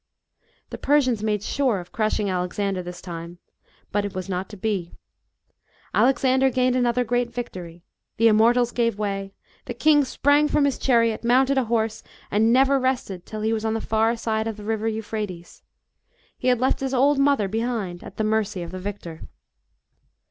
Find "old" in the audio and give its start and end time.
16.95-17.19